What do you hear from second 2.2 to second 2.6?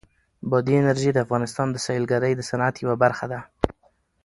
د